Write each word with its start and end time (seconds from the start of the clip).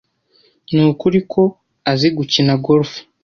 Nukuri 0.73 1.19
ko 1.31 1.41
azi 1.91 2.07
gukina 2.17 2.53
golf 2.65 2.91